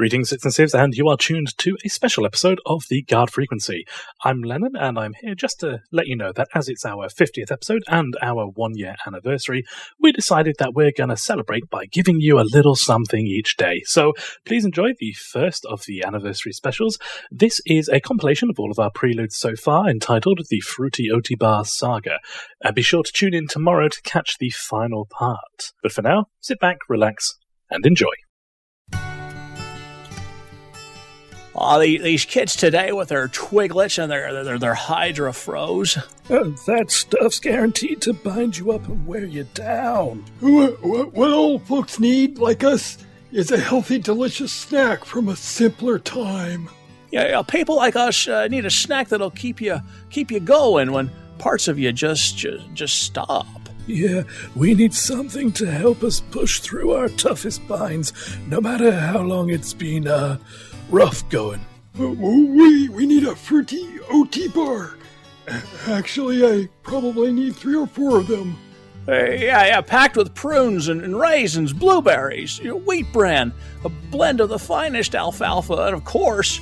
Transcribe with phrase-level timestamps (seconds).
[0.00, 3.84] Greetings, citizens, and you are tuned to a special episode of the Guard Frequency.
[4.24, 7.52] I'm Lennon, and I'm here just to let you know that as it's our 50th
[7.52, 9.62] episode and our one year anniversary,
[10.00, 13.82] we decided that we're going to celebrate by giving you a little something each day.
[13.84, 14.14] So
[14.46, 16.98] please enjoy the first of the anniversary specials.
[17.30, 21.38] This is a compilation of all of our preludes so far entitled The Fruity Oaty
[21.38, 22.20] Bar Saga.
[22.64, 25.74] And be sure to tune in tomorrow to catch the final part.
[25.82, 27.36] But for now, sit back, relax,
[27.70, 28.14] and enjoy.
[31.62, 35.98] Oh, these kids today with their twiglets and their their, their Hydra froze.
[36.30, 40.24] Uh, that stuff's guaranteed to bind you up and wear you down.
[40.40, 42.96] What, what, what old folks need, like us,
[43.30, 46.70] is a healthy, delicious snack from a simpler time.
[47.10, 50.92] Yeah, yeah people like us uh, need a snack that'll keep you keep you going
[50.92, 53.46] when parts of you just just, just stop.
[53.86, 54.22] Yeah,
[54.54, 58.12] we need something to help us push through our toughest binds,
[58.46, 60.38] no matter how long it's been, uh,
[60.90, 61.64] rough going.
[61.96, 64.96] We, we need a fruity Oaty bar.
[65.88, 68.56] Actually, I probably need three or four of them.
[69.08, 73.52] Uh, yeah, yeah, packed with prunes and, and raisins, blueberries, wheat bran,
[73.84, 76.60] a blend of the finest alfalfa, and of course,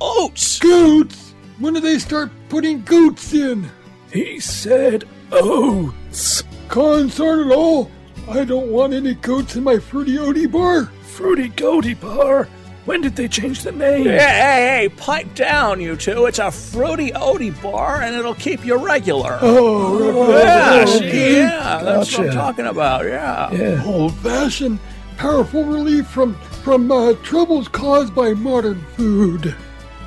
[0.00, 0.58] oats.
[0.60, 1.34] Goats!
[1.58, 3.68] When do they start putting goats in?
[4.12, 6.42] He said oats.
[6.68, 7.90] Concern at all.
[8.28, 10.86] I don't want any goats in my fruity Oaty bar.
[11.02, 12.48] Fruity goaty bar?
[12.86, 14.04] When did they change the name?
[14.04, 16.26] Hey, hey, hey, pipe down, you two.
[16.26, 19.38] It's a fruity Oaty bar, and it'll keep you regular.
[19.42, 21.38] Oh, yeah, oh, see, okay.
[21.40, 23.52] yeah, that's what I'm talking about, yeah.
[23.52, 23.84] Yeah.
[23.84, 24.78] Old fashioned,
[25.18, 29.54] powerful relief from from uh, troubles caused by modern food.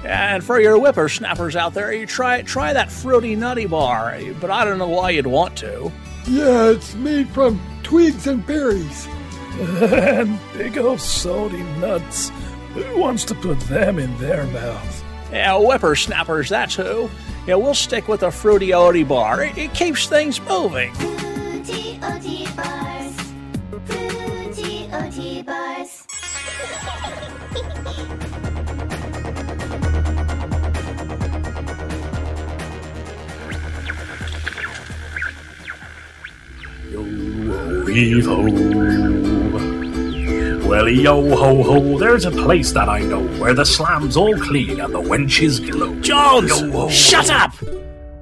[0.04, 4.66] And for your whippersnappers out there, you try try that fruity nutty bar, but I
[4.66, 5.92] don't know why you'd want to.
[6.28, 9.08] Yeah, it's made from twigs and berries.
[9.60, 12.32] and big old salty nuts.
[12.74, 15.04] Who wants to put them in their mouth?
[15.32, 17.10] Yeah, whippersnappers, that's who.
[17.46, 19.44] Yeah, we'll stick with the fruity Oaty bar.
[19.44, 20.94] It, it keeps things moving.
[20.94, 23.16] Fruity Oaty bars.
[23.86, 26.08] Fruity Oaty bars.
[37.94, 39.23] Heave ho.
[40.74, 44.80] Well, yo ho ho, there's a place that I know where the slam's all clean
[44.82, 45.94] and the wenches glow.
[46.02, 46.90] Jones, Yo, ho, ho.
[46.90, 47.54] shut up!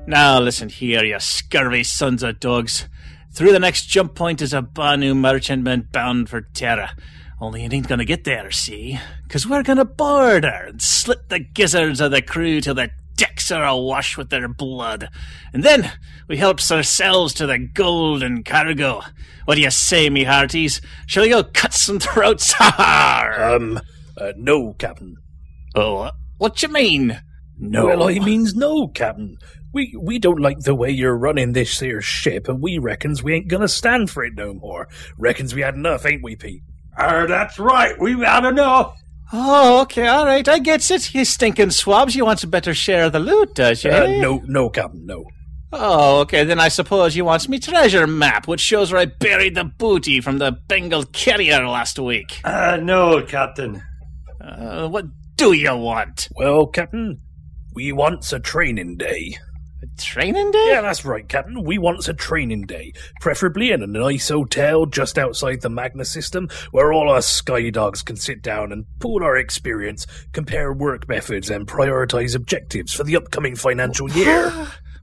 [0.05, 2.89] Now listen here, you scurvy sons of dogs.
[3.31, 6.93] Through the next jump point is a Banu merchantman bound for Terra.
[7.39, 8.99] Only it ain't gonna get there, see?
[9.29, 12.91] Cause we're gonna board her and slit the gizzards of the crew till their
[13.21, 15.07] decks are awash with their blood.
[15.53, 15.91] And then
[16.27, 19.03] we helps ourselves to the gold and cargo.
[19.45, 20.81] What do you say, me hearties?
[21.05, 22.51] Shall we go cut some throats?
[22.61, 23.53] Ha ha!
[23.55, 23.79] Um,
[24.17, 25.17] uh, no, Captain.
[25.75, 26.09] Oh,
[26.39, 27.21] what you mean?
[27.59, 27.85] No.
[27.85, 29.37] Well, I means no, Captain.
[29.71, 33.35] We we don't like the way you're running this here ship, and we reckons we
[33.35, 34.87] ain't gonna stand for it no more.
[35.17, 36.63] Reckons we had enough, ain't we, Pete?
[36.97, 37.99] Uh, that's right.
[37.99, 38.97] We've had enough.
[39.33, 41.13] Oh, okay, all right, I gets it.
[41.13, 43.91] You stinking swabs, you wants a better share of the loot, does you?
[43.91, 44.21] Uh, eh?
[44.21, 45.25] no, no, Captain, no.
[45.73, 49.55] Oh, okay, then I suppose you wants me treasure map, which shows where I buried
[49.55, 52.41] the booty from the Bengal carrier last week.
[52.43, 53.81] Uh, no, Captain.
[54.41, 55.05] Uh, what
[55.37, 56.27] do you want?
[56.35, 57.21] Well, Captain,
[57.73, 59.37] we wants a training day.
[60.01, 60.67] A training day?
[60.69, 61.63] Yeah, that's right, Captain.
[61.63, 66.49] We wants a training day, preferably in a nice hotel just outside the Magnus system,
[66.71, 71.49] where all us sky dogs can sit down and pool our experience, compare work methods,
[71.49, 74.51] and prioritize objectives for the upcoming financial year.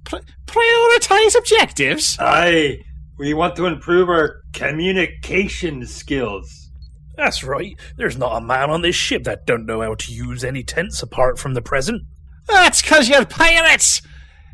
[0.04, 2.16] Pri- prioritize objectives?
[2.20, 2.78] Aye,
[3.19, 6.70] we want to improve our communication skills.
[7.16, 7.76] that's right.
[7.97, 11.03] There's not a man on this ship that don't know how to use any tense
[11.03, 12.03] apart from the present.
[12.48, 14.00] That's 'cause you're pirates!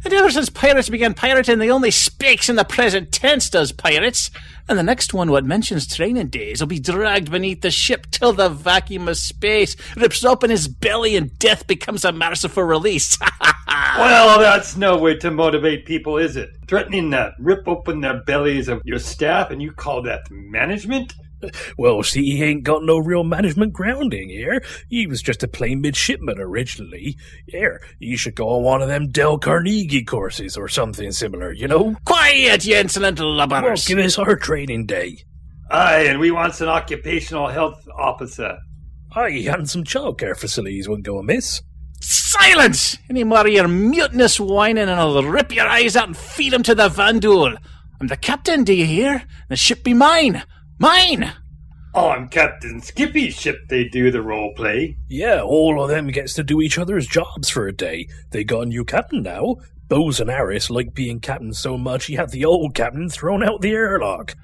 [0.05, 4.31] And ever since pirates began pirating, they only speaks in the present tense, does pirates.
[4.69, 8.33] And the next one what mentions training days will be dragged beneath the ship till
[8.33, 13.19] the vacuum of space rips open his belly and death becomes a merciful release.
[13.97, 16.51] Well, that's no way to motivate people, is it?
[16.69, 21.15] Threatening to rip open their bellies of your staff, and you call that management?
[21.79, 24.63] Well, see, he ain't got no real management grounding here.
[24.89, 27.17] He was just a plain midshipman originally.
[27.47, 31.69] Here, you should go on one of them Dale Carnegie courses or something similar, you
[31.69, 31.97] know?
[32.05, 33.87] Quiet, you insolent Well, lubbers!
[33.87, 35.19] give us our training day.
[35.71, 38.59] Aye, and we wants an occupational health officer.
[39.17, 41.63] Aye, and some childcare facilities won't go amiss.
[42.01, 42.99] Silence!
[43.09, 46.63] Any more of your mutinous whining and I'll rip your eyes out and feed 'em
[46.65, 47.57] to the Vanduul.
[48.01, 49.23] I'm the captain, do you hear?
[49.49, 50.43] The ship be mine!
[50.79, 51.33] Mine!
[51.95, 54.97] Oh, On Captain Skippy's ship, they do the role play.
[55.09, 58.09] Yeah, all of them gets to do each other's jobs for a day.
[58.31, 59.57] They got a new captain now.
[59.89, 63.61] Bose and Harris like being captain so much he had the old captain thrown out
[63.61, 64.35] the airlock.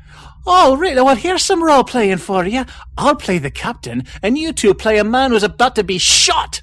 [0.47, 1.03] Oh, really?
[1.03, 2.65] Well, here's some role playing for you.
[2.97, 6.63] I'll play the captain, and you two play a man who's about to be shot.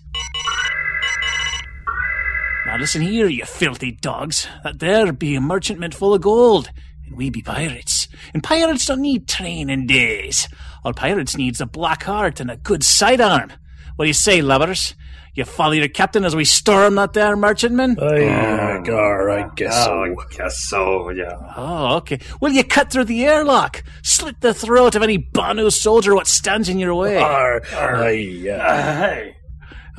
[2.65, 4.47] Now listen here, you filthy dogs.
[4.63, 6.69] That there be a merchantman full of gold,
[7.07, 8.07] and we be pirates.
[8.33, 10.47] And pirates don't need training days.
[10.83, 13.51] All pirates needs a black heart and a good sidearm.
[13.95, 14.93] What do you say, lovers?
[15.33, 17.97] You follow your captain as we storm that there merchantman?
[17.99, 20.21] I, gar, I guess Oh, so.
[20.21, 21.53] I guess so, yeah.
[21.55, 22.19] Oh, okay.
[22.41, 23.83] Will you cut through the airlock?
[24.03, 27.17] Slit the throat of any Banu soldier what stands in your way?
[27.17, 29.31] Ar, aye, uh,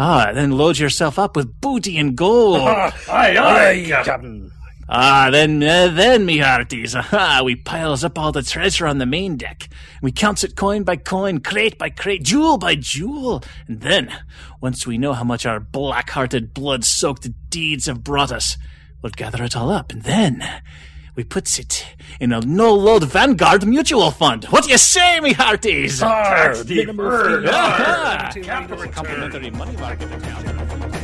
[0.00, 2.60] Ah, then load yourself up with booty and gold.
[2.68, 4.04] Aye, aye, aye, Captain.
[4.04, 4.52] captain.
[4.88, 9.06] Ah, then, uh, then, me hearties, aha, we piles up all the treasure on the
[9.06, 9.68] main deck.
[10.02, 13.42] We counts it coin by coin, crate by crate, jewel by jewel.
[13.66, 14.14] And then,
[14.60, 18.56] once we know how much our black-hearted, blood-soaked deeds have brought us,
[19.02, 20.44] we'll gather it all up, and then
[21.14, 21.84] we puts it
[22.20, 24.44] in a no-load Vanguard mutual fund.
[24.46, 26.00] What do you say, me hearties?
[26.00, 27.42] Ar, Tax the minimal bird.
[27.44, 27.50] fee.
[27.52, 30.97] Ah, Ar, capital complimentary money market account.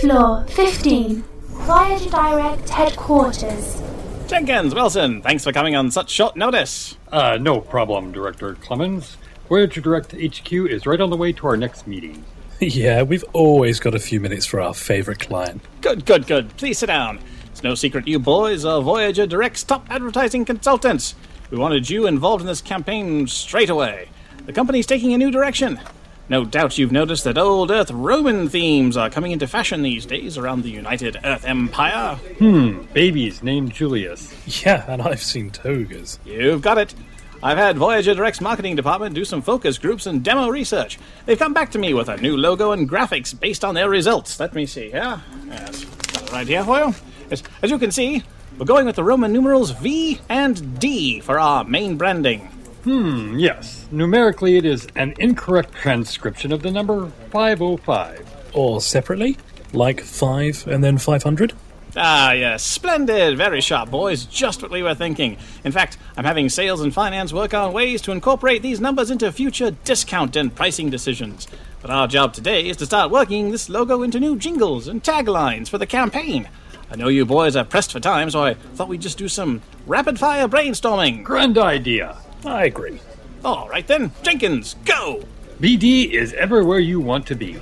[0.00, 1.22] Floor 15.
[1.22, 3.80] Voyager Direct Headquarters.
[4.26, 6.96] Jenkins, Wilson, thanks for coming on such short notice.
[7.12, 9.16] Uh, no problem, Director Clemens.
[9.48, 12.24] Voyager Direct HQ is right on the way to our next meeting.
[12.60, 15.60] Yeah, we've always got a few minutes for our favourite client.
[15.80, 16.56] Good, good, good.
[16.56, 17.18] Please sit down.
[17.50, 21.14] It's no secret you boys are Voyager Direct's top advertising consultants.
[21.50, 24.08] We wanted you involved in this campaign straight away.
[24.46, 25.80] The company's taking a new direction.
[26.28, 30.38] No doubt you've noticed that old Earth Roman themes are coming into fashion these days
[30.38, 32.14] around the United Earth Empire.
[32.38, 34.32] Hmm, babies named Julius.
[34.64, 36.18] Yeah, and I've seen togas.
[36.24, 36.94] You've got it.
[37.42, 40.98] I've had Voyager Direct's marketing department do some focus groups and demo research.
[41.26, 44.40] They've come back to me with a new logo and graphics based on their results.
[44.40, 45.20] Let me see here.
[45.46, 46.94] Yes, got it right here for you.
[47.28, 48.22] Yes, as you can see,
[48.56, 52.48] we're going with the Roman numerals V and D for our main branding.
[52.84, 53.86] Hmm, yes.
[53.90, 58.50] Numerically, it is an incorrect transcription of the number 505.
[58.52, 59.38] Or separately,
[59.72, 61.54] like 5 and then 500.
[61.96, 64.24] Ah, yes, splendid, very sharp, boys.
[64.26, 65.38] Just what we were thinking.
[65.64, 69.32] In fact, I'm having sales and finance work on ways to incorporate these numbers into
[69.32, 71.46] future discount and pricing decisions.
[71.80, 75.68] But our job today is to start working this logo into new jingles and taglines
[75.68, 76.48] for the campaign.
[76.90, 79.62] I know you boys are pressed for time, so I thought we'd just do some
[79.86, 81.22] rapid fire brainstorming.
[81.22, 82.16] Grand idea.
[82.44, 83.00] I agree.
[83.44, 85.22] All right then, Jenkins, go!
[85.60, 87.58] VD is everywhere you want to be.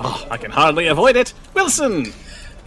[0.00, 1.32] Oh, I can hardly avoid it.
[1.54, 2.12] Wilson!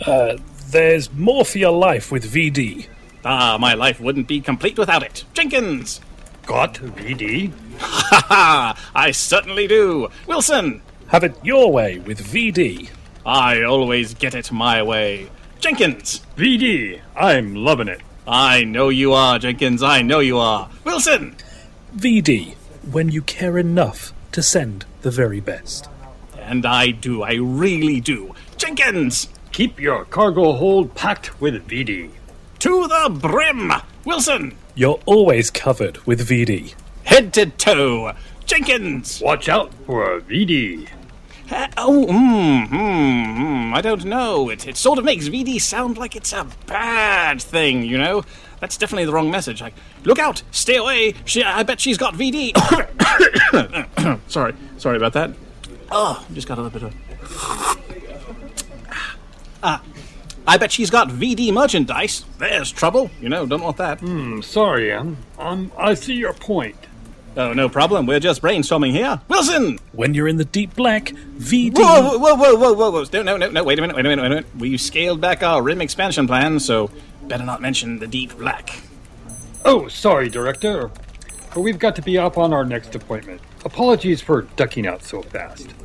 [0.05, 0.37] Uh,
[0.69, 2.87] There's more for your life with VD.
[3.25, 5.25] Ah, my life wouldn't be complete without it.
[5.33, 5.99] Jenkins!
[6.45, 7.51] Got VD?
[7.79, 8.89] Ha ha!
[8.95, 10.07] I certainly do.
[10.27, 10.81] Wilson!
[11.07, 12.89] Have it your way with VD.
[13.25, 15.29] I always get it my way.
[15.59, 16.21] Jenkins!
[16.37, 17.01] VD.
[17.15, 18.01] I'm loving it.
[18.25, 19.81] I know you are, Jenkins.
[19.83, 20.69] I know you are.
[20.83, 21.35] Wilson!
[21.97, 22.53] VD,
[22.91, 25.89] when you care enough to send the very best.
[26.37, 27.23] And I do.
[27.23, 28.35] I really do.
[28.55, 29.29] Jenkins!
[29.51, 32.11] Keep your cargo hold packed with VD.
[32.59, 33.73] To the brim!
[34.05, 34.55] Wilson!
[34.75, 36.75] You're always covered with VD.
[37.05, 38.13] Head to toe!
[38.45, 39.19] Jenkins!
[39.19, 40.87] Watch out for VD.
[41.77, 44.49] Oh, mm, mm, mm, I don't know.
[44.49, 48.23] It, it sort of makes VD sound like it's a bad thing, you know?
[48.59, 49.61] That's definitely the wrong message.
[49.61, 50.41] Like, look out!
[50.51, 51.13] Stay away!
[51.25, 52.51] She, I bet she's got VD.
[54.29, 55.31] sorry, sorry about that.
[55.91, 57.83] Oh, just got a little bit of.
[59.63, 59.81] Ah,
[60.45, 62.23] I bet she's got VD merchandise.
[62.37, 63.09] There's trouble.
[63.19, 64.03] You know, don't want that.
[64.03, 66.75] I'm sorry, um, um, I see your point.
[67.37, 68.07] Oh, no problem.
[68.07, 69.21] We're just brainstorming here.
[69.27, 69.77] Wilson!
[69.91, 71.77] When you're in the deep black, VD.
[71.77, 73.05] Whoa, whoa, whoa, whoa, whoa, whoa!
[73.13, 73.63] No, no, no, no!
[73.63, 73.95] Wait a minute!
[73.95, 74.23] Wait a minute!
[74.23, 74.45] Wait a minute!
[74.57, 76.89] We've scaled back our rim expansion plan, so
[77.27, 78.81] better not mention the deep black.
[79.63, 80.89] Oh, sorry, Director.
[81.53, 83.39] But we've got to be up on our next appointment.
[83.65, 85.75] Apologies for ducking out so fast.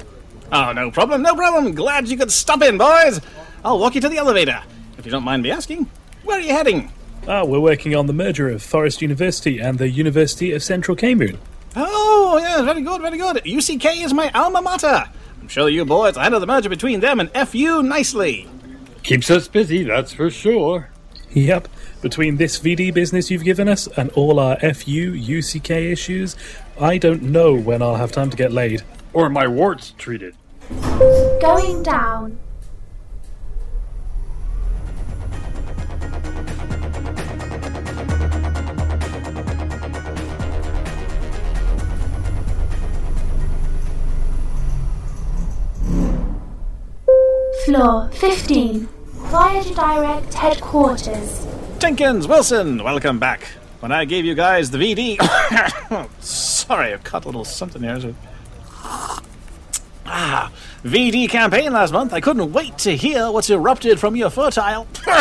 [0.50, 1.75] Oh, no problem, no problem.
[1.75, 3.21] Glad you could stop in, boys.
[3.62, 4.62] I'll walk you to the elevator.
[4.97, 5.90] If you don't mind me asking,
[6.25, 6.90] where are you heading?
[7.29, 11.37] Ah, we're working on the merger of Forest University and the University of Central Cambridge.
[11.76, 13.37] Oh, yeah, very good, very good.
[13.45, 15.05] UCK is my alma mater.
[15.41, 18.49] I'm sure you boys handle the merger between them and FU nicely.
[19.05, 20.91] Keeps us busy, that's for sure.
[21.31, 21.69] Yep,
[22.02, 26.35] between this VD business you've given us and all our FU, UCK issues,
[26.81, 28.83] I don't know when I'll have time to get laid.
[29.12, 30.35] Or my warts treated.
[31.41, 32.38] Going down.
[47.64, 48.87] Floor 15.
[48.87, 51.47] Voyager Direct Headquarters.
[51.78, 53.45] Jenkins, Wilson, welcome back.
[53.81, 55.19] When I gave you guys the VD.
[56.23, 58.00] Sorry, I've caught a little something here.
[58.00, 58.14] so-
[60.04, 60.50] Ah,
[60.85, 62.12] VD campaign last month.
[62.12, 64.87] I couldn't wait to hear what's erupted from your fertile.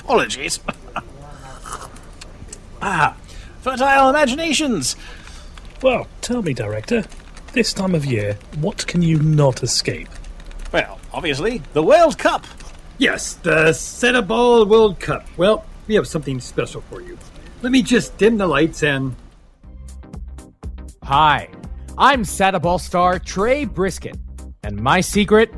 [0.00, 0.60] Apologies.
[2.82, 3.16] ah,
[3.62, 4.96] fertile imaginations.
[5.82, 7.04] Well, tell me, Director,
[7.52, 10.08] this time of year, what can you not escape?
[10.76, 12.44] Well, obviously, the World Cup.
[12.98, 15.26] Yes, the Sataball World Cup.
[15.38, 17.16] Well, we have something special for you.
[17.62, 19.16] Let me just dim the lights and.
[21.02, 21.48] Hi,
[21.96, 24.18] I'm Sataball star Trey Brisket,
[24.64, 25.50] and my secret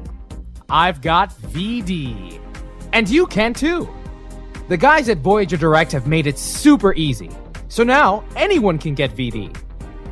[0.70, 2.40] I've got VD.
[2.92, 3.88] And you can too.
[4.68, 7.30] The guys at Voyager Direct have made it super easy,
[7.66, 9.52] so now anyone can get VD.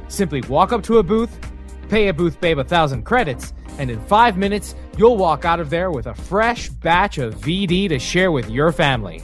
[0.09, 1.39] Simply walk up to a booth,
[1.89, 5.71] pay a booth babe a thousand credits, and in five minutes, you'll walk out of
[5.71, 9.23] there with a fresh batch of VD to share with your family.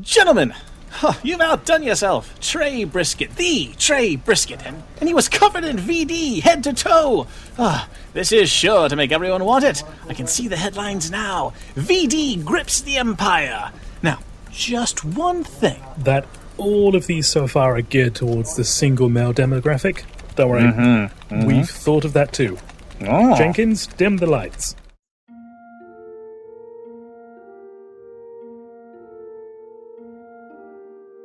[0.00, 0.54] Gentlemen,
[0.90, 2.38] huh, you've outdone yourself.
[2.40, 7.26] Trey Brisket, the Trey Brisket, and, and he was covered in VD, head to toe.
[7.58, 9.82] Ah, this is sure to make everyone want it.
[10.08, 11.54] I can see the headlines now.
[11.74, 13.72] VD grips the Empire.
[14.02, 14.20] Now,
[14.50, 15.82] just one thing.
[15.98, 20.04] That all of these so far are geared towards the single male demographic.
[20.40, 21.34] Don't worry, mm-hmm.
[21.34, 21.44] mm-hmm.
[21.44, 22.56] we've thought of that too.
[23.02, 23.36] Oh.
[23.36, 24.74] Jenkins, dim the lights.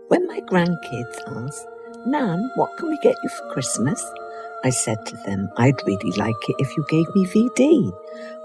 [0.10, 1.65] When my grandkids asked,
[2.05, 4.05] Nan, what can we get you for Christmas?
[4.65, 7.93] I said to them, I'd really like it if you gave me VD.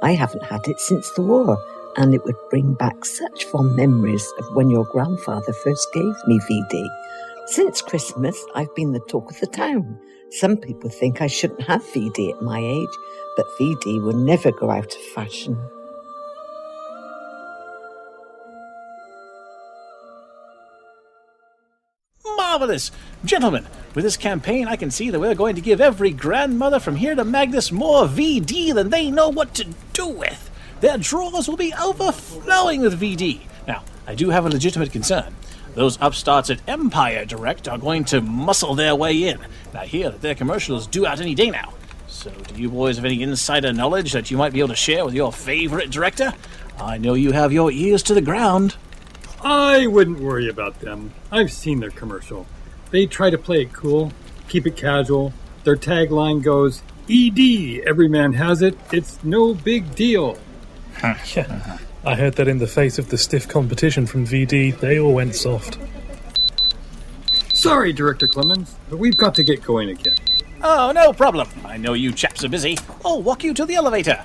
[0.03, 1.59] I haven't had it since the war,
[1.97, 6.39] and it would bring back such fond memories of when your grandfather first gave me
[6.49, 6.87] VD.
[7.47, 9.99] Since Christmas, I've been the talk of the town.
[10.31, 12.89] Some people think I shouldn't have VD at my age,
[13.37, 15.59] but VD will never go out of fashion.
[22.25, 22.93] Marvelous!
[23.25, 26.95] Gentlemen, with this campaign, I can see that we're going to give every grandmother from
[26.95, 30.49] here to Magnus more VD than they know what to do with.
[30.81, 33.41] Their drawers will be overflowing with VD.
[33.67, 35.35] Now, I do have a legitimate concern.
[35.75, 39.39] Those upstarts at Empire Direct are going to muscle their way in.
[39.69, 41.73] And I hear that their commercial is due out any day now.
[42.09, 45.05] So, do you boys have any insider knowledge that you might be able to share
[45.05, 46.33] with your favorite director?
[46.79, 48.77] I know you have your ears to the ground.
[49.43, 51.13] I wouldn't worry about them.
[51.31, 52.47] I've seen their commercial.
[52.91, 54.13] They try to play it cool,
[54.49, 55.33] keep it casual.
[55.63, 60.37] Their tagline goes, ED, every man has it, it's no big deal.
[62.05, 62.11] Yeah.
[62.11, 65.35] I heard that in the face of the stiff competition from VD, they all went
[65.35, 65.79] soft.
[67.55, 70.17] Sorry, Director Clemens, but we've got to get going again.
[70.63, 71.49] Oh, no problem.
[71.65, 72.79] I know you chaps are busy.
[73.05, 74.25] I'll walk you to the elevator.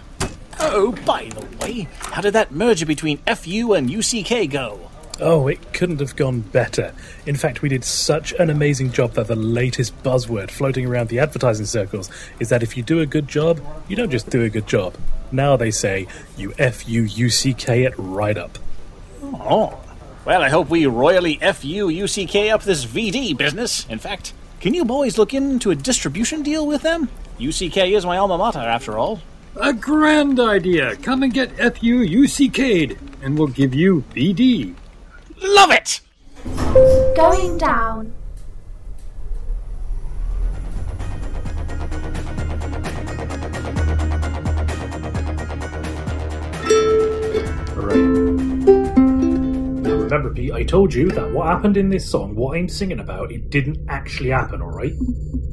[0.60, 4.90] Oh, by the way, how did that merger between FU and UCK go?
[5.22, 6.94] Oh, it couldn't have gone better.
[7.26, 11.20] In fact, we did such an amazing job that the latest buzzword floating around the
[11.20, 14.50] advertising circles is that if you do a good job, you don't just do a
[14.50, 14.96] good job.
[15.32, 18.58] Now they say you F-U-U-C-K it right up.
[19.24, 19.80] Oh.
[20.26, 23.86] Well, I hope we royally FU UCK up this VD business.
[23.88, 27.10] In fact, can you boys look into a distribution deal with them?
[27.40, 29.22] UCK is my alma mater, after all.
[29.56, 30.96] A grand idea.
[30.98, 34.74] Come and get FU UCK'd, and we'll give you VD.
[35.42, 36.02] Love it!
[37.16, 38.14] Going down.
[47.76, 47.98] Alright.
[49.82, 53.00] Now remember, Pete, I told you that what happened in this song, what I'm singing
[53.00, 54.94] about, it didn't actually happen, alright?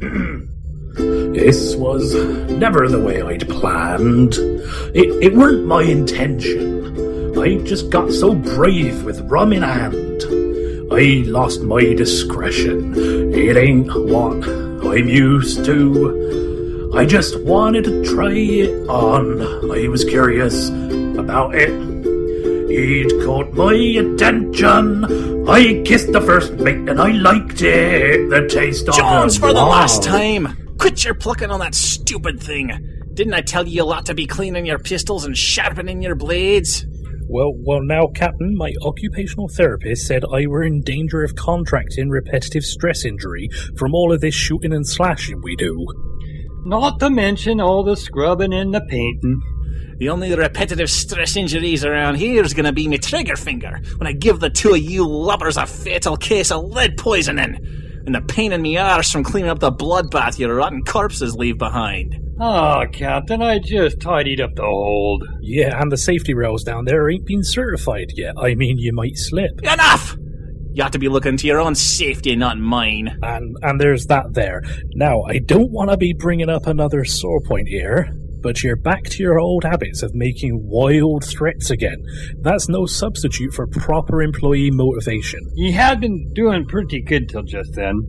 [1.35, 2.15] this was
[2.51, 4.35] never the way I'd planned.
[4.95, 7.12] It, it weren't my intention.
[7.39, 10.23] I just got so brave with rum in hand.
[10.93, 12.95] I lost my discretion.
[13.33, 14.47] It ain't what
[14.87, 16.93] I'm used to.
[16.95, 19.41] I just wanted to try it on.
[19.73, 21.71] I was curious about it.
[22.71, 25.49] It caught my attention.
[25.49, 28.29] I kissed the first mate and I liked it.
[28.29, 30.77] The taste of Jones, for the last time!
[30.79, 32.69] Quit your plucking on that stupid thing!
[33.15, 36.87] Didn't I tell you a lot to be cleaning your pistols and sharpening your blades?
[37.33, 42.62] Well, well, now, Captain, my occupational therapist said I were in danger of contracting repetitive
[42.62, 45.87] stress injury from all of this shooting and slashing we do.
[46.67, 49.41] Not to mention all the scrubbing and the painting.
[49.97, 54.12] The only repetitive stress injuries around here is gonna be me trigger finger when I
[54.12, 57.57] give the two of you lubbers a fatal case of lead poisoning,
[58.05, 61.57] and the pain in me arse from cleaning up the bloodbath your rotten corpses leave
[61.57, 62.15] behind.
[62.45, 65.23] Ah, Captain, I just tidied up the hold.
[65.41, 68.35] Yeah, and the safety rails down there ain't been certified yet.
[68.37, 69.63] I mean, you might slip.
[69.63, 70.17] Enough!
[70.73, 73.17] You ought to be looking to your own safety, not mine.
[73.23, 74.63] And and there's that there.
[74.97, 79.05] Now, I don't want to be bringing up another sore point here, but you're back
[79.05, 82.05] to your old habits of making wild threats again.
[82.41, 85.41] That's no substitute for proper employee motivation.
[85.55, 88.03] He had been doing pretty good till just then.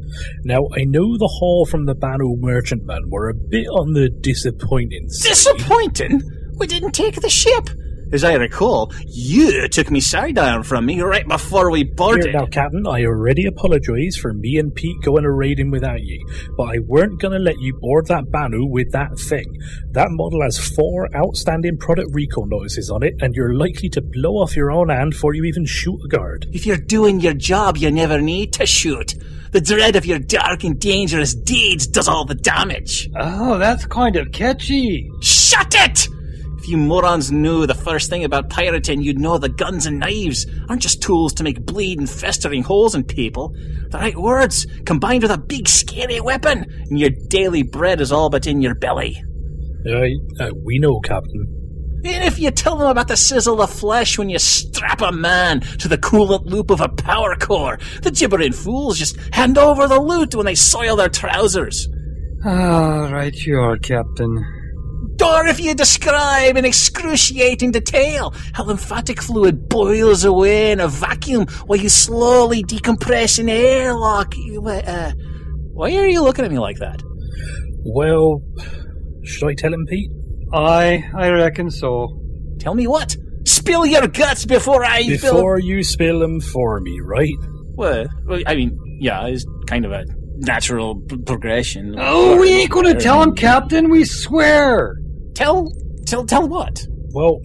[0.44, 5.10] Now, I know the haul from the Banu merchantman were a bit on the disappointing
[5.10, 5.30] side.
[5.30, 6.22] Disappointing?
[6.58, 7.70] We didn't take the ship.
[8.14, 12.26] As I recall, you took me side down from me right before we boarded.
[12.26, 16.24] Here, now, Captain, I already apologise for me and Pete going a raiding without you,
[16.56, 19.60] but I weren't going to let you board that Banu with that thing.
[19.94, 24.34] That model has four outstanding product recall notices on it, and you're likely to blow
[24.34, 26.46] off your own hand before you even shoot a guard.
[26.54, 29.16] If you're doing your job, you never need to shoot.
[29.54, 33.10] The dread of your dark and dangerous deeds does all the damage.
[33.16, 35.12] Oh, that's kind of catchy.
[35.20, 36.13] Shut it!
[36.64, 40.46] If you morons knew the first thing about pirating, you'd know the guns and knives
[40.70, 43.54] aren't just tools to make bleed and festering holes in people.
[43.90, 48.30] The right words, combined with a big scary weapon, and your daily bread is all
[48.30, 49.22] but in your belly.
[49.86, 50.06] Uh,
[50.42, 52.02] uh, we know, Captain.
[52.06, 55.60] And if you tell them about the sizzle of flesh when you strap a man
[55.60, 60.00] to the coolant loop of a power core, the gibbering fools just hand over the
[60.00, 61.90] loot when they soil their trousers.
[62.46, 64.63] Ah, right you are, Captain.
[65.22, 71.48] Or if you describe in excruciating detail how lymphatic fluid boils away in a vacuum
[71.66, 74.34] while you slowly decompress in airlock.
[74.38, 75.12] Uh,
[75.74, 77.02] why are you looking at me like that?
[77.86, 78.42] Well,
[79.24, 80.12] should I tell him, Pete?
[80.54, 82.20] I, I reckon so.
[82.60, 83.16] Tell me what?
[83.46, 87.36] Spill your guts before I Before you spill them for me, right?
[87.76, 88.06] Well,
[88.46, 90.06] I mean, yeah, it's kind of a
[90.38, 91.96] natural p- progression.
[91.98, 93.90] Oh, we ain't gonna tell him, Captain.
[93.90, 94.96] We swear.
[95.34, 95.72] Tell,
[96.06, 96.86] tell, tell what?
[97.12, 97.42] Well,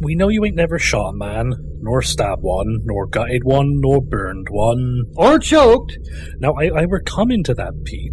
[0.00, 4.00] we know you ain't never shot a man, nor stabbed one, nor gutted one, nor
[4.00, 5.04] burned one.
[5.16, 5.96] Or choked.
[6.38, 8.12] Now, I, I were coming to that, Pete.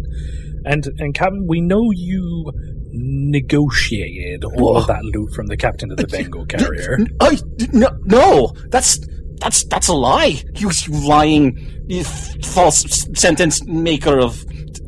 [0.64, 2.52] And, and Captain, we know you
[2.92, 6.98] negotiated all of that loot from the captain of the Bengal carrier.
[7.20, 7.38] I
[7.72, 9.00] no, no, that's
[9.40, 10.42] that's that's a lie.
[10.54, 14.44] You, you lying, you false sentence maker of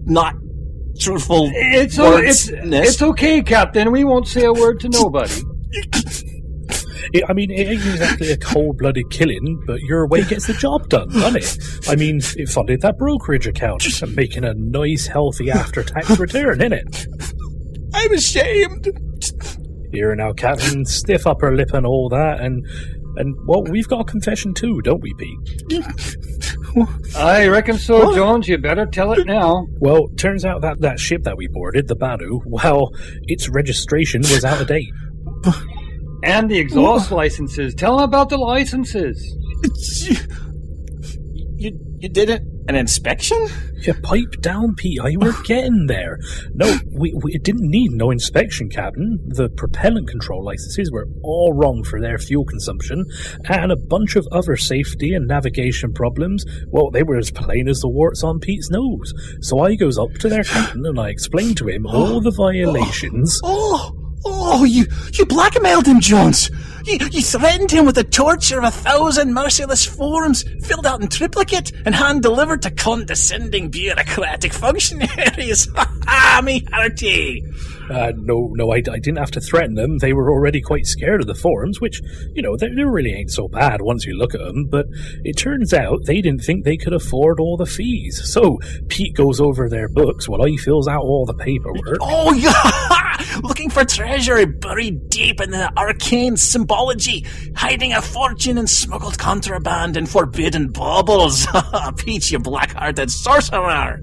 [0.06, 0.34] not
[0.98, 3.90] truthful It's, o- it's, it's okay, Captain.
[3.90, 5.42] We won't say a word to nobody.
[7.12, 10.88] It, I mean, it ain't exactly a cold-blooded killing, but your way gets the job
[10.88, 11.88] done, doesn't it?
[11.88, 17.06] I mean, it funded that brokerage account and making a nice, healthy after-tax return, innit?
[17.92, 18.88] I'm ashamed.
[19.92, 22.66] Here now, Captain, stiff upper lip and all that, and
[23.16, 25.82] and well, we've got a confession too, don't we, Pete?
[27.16, 28.48] I reckon so, Jones.
[28.48, 29.66] You better tell it now.
[29.78, 32.90] Well, turns out that that ship that we boarded, the Banu, well,
[33.22, 34.92] its registration was out of date.
[36.26, 37.74] And the exhaust licenses.
[37.74, 39.36] Tell him about the licenses.
[41.56, 43.46] You you did it an inspection?
[43.82, 45.00] You pipe down, Pete.
[45.02, 46.18] I were getting there.
[46.54, 49.18] No, we, we it didn't need no inspection, Captain.
[49.26, 53.04] The propellant control licenses were all wrong for their fuel consumption,
[53.48, 56.44] and a bunch of other safety and navigation problems.
[56.68, 59.12] Well, they were as plain as the warts on Pete's nose.
[59.40, 63.40] So I goes up to their captain and I explained to him all the violations.
[63.44, 64.03] Oh, oh,
[64.64, 66.50] you you blackmailed him, Jones.
[66.84, 71.08] You, you threatened him with the torture of a thousand merciless forms filled out in
[71.08, 75.68] triplicate and hand delivered to condescending bureaucratic functionaries.
[76.04, 77.42] Ha ha, me hearty.
[77.90, 79.98] Uh, no, no, I, I didn't have to threaten them.
[79.98, 82.02] They were already quite scared of the forums, which,
[82.34, 84.66] you know, they, they really ain't so bad once you look at them.
[84.66, 84.86] But
[85.24, 88.20] it turns out they didn't think they could afford all the fees.
[88.30, 88.58] So
[88.88, 91.98] Pete goes over their books while I fills out all the paperwork.
[92.00, 93.40] Oh, yeah!
[93.74, 100.08] For treasure buried deep in the arcane symbology, hiding a fortune in smuggled contraband and
[100.08, 101.48] forbidden baubles.
[101.96, 103.98] Peach, you black-hearted sorcerer!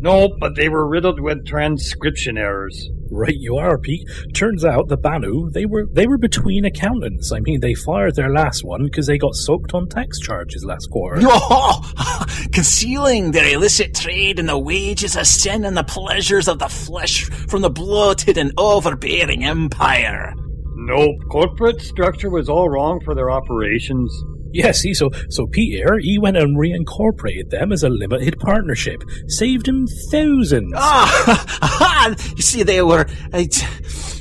[0.00, 2.90] No, but they were riddled with transcription errors.
[3.10, 4.08] Right, you are, Pete.
[4.34, 7.32] Turns out the Banu they were they were between accountants.
[7.32, 10.86] I mean, they fired their last one because they got soaked on tax charges last
[10.90, 11.20] quarter.
[11.24, 16.68] Oh, concealing their illicit trade in the wages of sin and the pleasures of the
[16.68, 20.32] flesh from the bloated and overbearing empire.
[20.76, 21.16] Nope.
[21.30, 24.12] Corporate structure was all wrong for their operations.
[24.52, 29.68] Yeah, see, so so Peter, he went and reincorporated them as a limited partnership, saved
[29.68, 30.72] him thousands.
[30.76, 33.06] Ah, you see, they were.
[33.32, 33.48] I,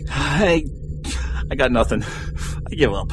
[0.09, 0.65] I,
[1.51, 2.03] I got nothing.
[2.71, 3.11] I give up.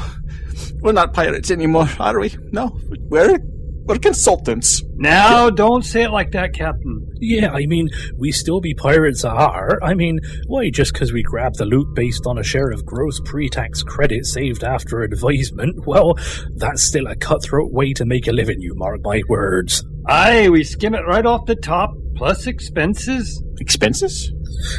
[0.81, 2.35] We're not pirates anymore, are we?
[2.53, 3.39] No, we're
[3.87, 4.83] we're consultants.
[4.97, 7.07] Now, don't say it like that, Captain.
[7.21, 9.79] Yeah, I mean, we still be pirates are.
[9.83, 13.21] I mean, why just because we grab the loot based on a share of gross
[13.25, 15.77] pre-tax credit saved after advisement?
[15.87, 16.15] Well,
[16.57, 18.61] that's still a cutthroat way to make a living.
[18.61, 19.85] You mark my words.
[20.07, 23.43] Aye, we skim it right off the top, plus expenses.
[23.61, 24.33] Expenses?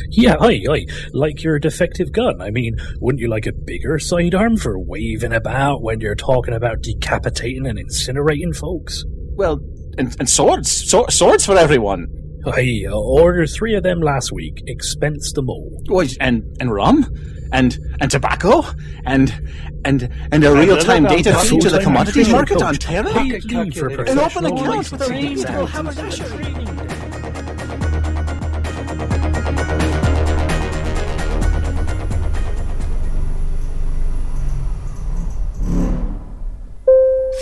[0.10, 0.86] Yeah, aye, aye.
[1.14, 2.42] Like your defective gun.
[2.42, 6.82] I mean, wouldn't you like a bigger sidearm for waving about when you're talking about
[6.82, 9.04] decapitating and incinerating folks?
[9.36, 9.60] Well,
[9.98, 12.08] and, and swords, so, swords for everyone.
[12.46, 14.64] I ordered three of them last week.
[14.68, 15.82] Expense them all.
[15.88, 17.06] What, and and rum,
[17.52, 18.64] and and tobacco,
[19.06, 19.34] and
[19.84, 22.76] and and a real time data feed to the commodities market on.
[22.76, 23.12] Terra.
[23.14, 25.68] Paid An open professional account with a licensing reasonable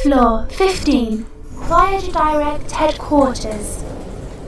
[0.05, 1.23] Floor 15.
[1.23, 3.83] Voyager Direct Headquarters.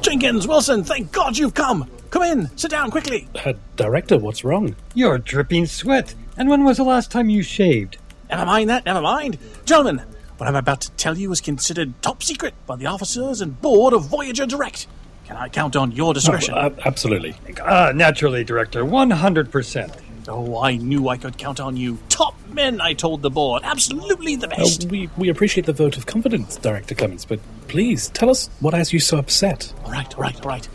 [0.01, 1.89] Jenkins, Wilson, thank God you've come.
[2.11, 3.27] Come in, sit down quickly.
[3.43, 4.75] Uh, director, what's wrong?
[4.93, 6.13] You're dripping sweat.
[6.37, 7.97] And when was the last time you shaved?
[8.29, 9.39] Never mind that, never mind.
[9.65, 10.03] Gentlemen,
[10.37, 13.95] what I'm about to tell you is considered top secret by the officers and board
[13.95, 14.85] of Voyager Direct.
[15.25, 16.53] Can I count on your discretion?
[16.53, 17.35] Uh, absolutely.
[17.63, 18.85] Ah, naturally, Director.
[18.85, 20.01] 100%.
[20.29, 21.97] Oh, I knew I could count on you.
[22.09, 23.61] Top men, I told the board.
[23.65, 24.85] Absolutely the Uh, best.
[24.85, 28.93] we, we appreciate the vote of confidence, Director Clements, but please tell us what has
[28.93, 29.73] you so upset.
[29.85, 30.67] All right, all right, all right.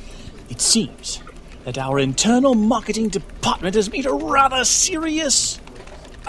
[0.51, 1.21] It seems
[1.65, 5.59] that our internal marketing department has made a rather serious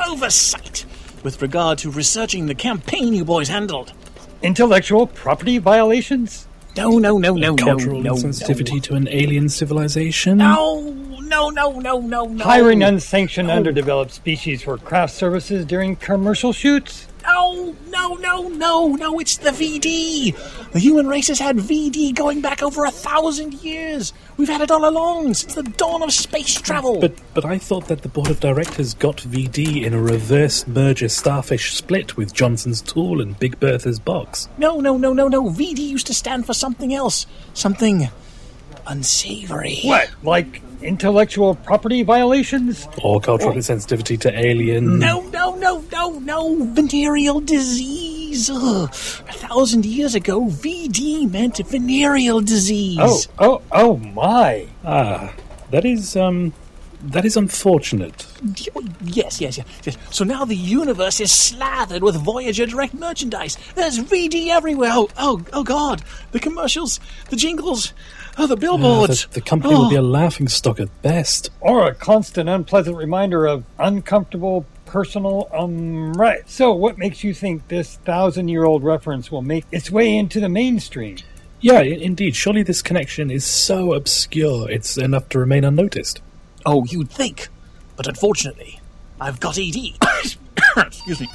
[0.08, 0.86] oversight
[1.24, 3.94] with regard to researching the campaign you boys handled.
[4.42, 6.48] Intellectual property violations?
[6.76, 8.80] No, no, no, no, no, Cultural no, insensitivity no.
[8.80, 10.40] to an alien civilization?
[10.40, 10.82] No,
[11.28, 12.44] no, no, no, no, no.
[12.44, 13.56] Hiring unsanctioned No.
[13.56, 17.08] underdeveloped species for craft services during commercial shoots?
[17.26, 20.36] No, no, no, no, no, it's the VD.
[20.74, 24.12] The human race has had VD going back over a thousand years.
[24.36, 27.00] We've had it all along, since the dawn of space travel.
[27.00, 31.08] But but I thought that the board of directors got VD in a reverse merger
[31.08, 34.50] starfish split with Johnson's Tool and Big Bertha's box.
[34.58, 35.44] No, no, no, no, no.
[35.50, 37.26] VD used to stand for something else.
[37.54, 38.10] Something
[38.86, 39.80] unsavory.
[39.84, 40.10] What?
[40.24, 42.88] Like intellectual property violations?
[43.04, 45.00] Or cultural sensitivity to alien.
[45.00, 46.64] No, no, no, no, no.
[46.74, 48.50] Venereal disease.
[48.52, 48.90] Ugh.
[48.90, 53.00] A thousand years ago, VD meant venereal disease.
[53.00, 54.68] Oh, oh, oh my.
[54.84, 55.34] Ah,
[55.72, 56.54] that is um
[57.04, 58.26] that is unfortunate.
[59.04, 59.98] Yes, yes, yes, yes.
[60.10, 63.58] So now the universe is slathered with Voyager Direct merchandise.
[63.76, 64.92] There's VD everywhere.
[64.94, 66.02] Oh, oh, oh God!
[66.32, 67.94] The commercials, the jingles,
[68.38, 69.26] oh, the billboards.
[69.28, 70.02] the, the company will be Oh.
[70.02, 71.50] a laughing stock at best.
[71.62, 76.48] Or a constant unpleasant reminder of uncomfortable personal um right.
[76.48, 80.40] So what makes you think this thousand year old reference will make its way into
[80.40, 81.18] the mainstream?
[81.62, 82.36] Yeah, i- indeed.
[82.36, 86.22] Surely this connection is so obscure it's enough to remain unnoticed.
[86.66, 87.48] Oh, you'd think.
[87.96, 88.80] But unfortunately,
[89.22, 89.76] I've got ED.
[90.78, 91.28] Excuse me.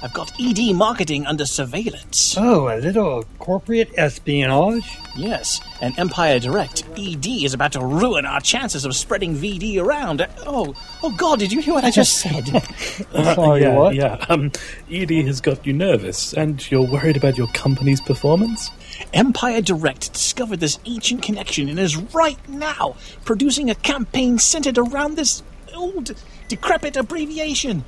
[0.00, 2.36] I've got ED marketing under surveillance.
[2.38, 4.96] Oh, a little corporate espionage?
[5.16, 6.84] Yes, and Empire Direct.
[6.96, 10.24] ED is about to ruin our chances of spreading VD around.
[10.46, 12.46] Oh, oh God, did you hear what I just said?
[13.34, 13.94] Sorry, yeah, what?
[13.96, 14.24] yeah.
[14.28, 14.52] Um,
[14.90, 18.70] ED has got you nervous, and you're worried about your company's performance.
[19.12, 25.16] Empire Direct discovered this ancient connection and is right now producing a campaign centered around
[25.16, 25.42] this
[25.74, 26.14] old,
[26.46, 27.84] decrepit abbreviation.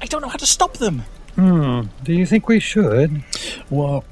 [0.00, 1.02] I don't know how to stop them.
[1.38, 1.82] Hmm.
[2.02, 3.22] Do you think we should?
[3.70, 4.02] Well,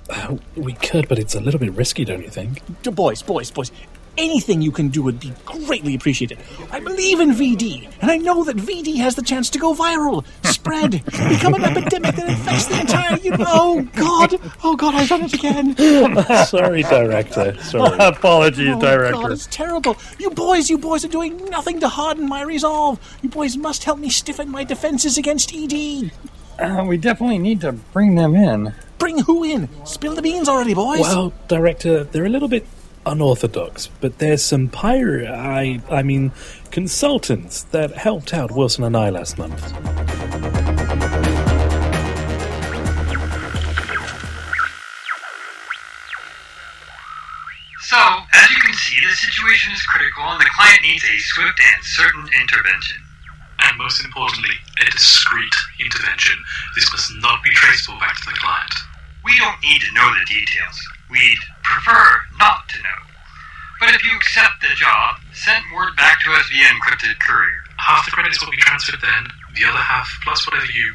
[0.54, 2.62] we could, but it's a little bit risky, don't you think?
[2.82, 3.72] D- Boys, boys, boys.
[4.16, 6.38] Anything you can do would be greatly appreciated.
[6.70, 10.24] I believe in VD, and I know that VD has the chance to go viral,
[10.44, 10.92] spread,
[11.28, 13.18] become an epidemic that infects the entire.
[13.18, 15.76] You know, oh God, oh God, I've done it again.
[16.46, 17.60] Sorry, director.
[17.60, 17.96] Sorry.
[18.00, 19.20] Apologies, Oh, director.
[19.20, 19.96] God, it's terrible.
[20.20, 22.98] You boys, you boys are doing nothing to harden my resolve.
[23.20, 26.12] You boys must help me stiffen my defenses against ED.
[26.58, 28.74] Uh, we definitely need to bring them in.
[28.98, 29.68] Bring who in?
[29.84, 31.00] Spill the beans already, boys.
[31.00, 32.66] Well, director, they're a little bit
[33.04, 36.32] unorthodox, but there's some pirate, I, I mean,
[36.70, 39.60] consultants that helped out Wilson and I last month.
[47.82, 47.96] So,
[48.32, 51.84] as you can see, the situation is critical and the client needs a swift and
[51.84, 53.05] certain intervention.
[53.60, 56.36] And most importantly, a discreet intervention.
[56.74, 58.74] This must not be traceable back to the client.
[59.24, 60.76] We don't need to know the details.
[61.10, 63.00] We'd prefer not to know.
[63.80, 67.64] But if you accept the job, send word back to us via encrypted courier.
[67.76, 70.94] Half the credits will be transferred then, the other half, plus whatever you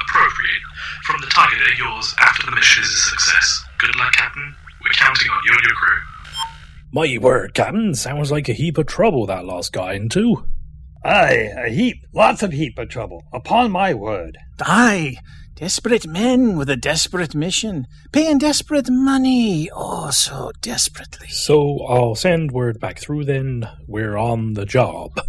[0.00, 0.62] appropriate
[1.04, 3.64] from the target are yours after the mission is a success.
[3.78, 4.54] Good luck, Captain.
[4.82, 5.98] We're counting on you and your crew.
[6.92, 10.46] My word, Captain, sounds like a heap of trouble that last guy into.
[11.04, 14.38] Aye, a heap, lots of heap of trouble, upon my word.
[14.60, 15.16] Aye,
[15.56, 21.26] desperate men with a desperate mission, paying desperate money, oh, so desperately.
[21.28, 23.68] So I'll send word back through then.
[23.88, 25.20] We're on the job.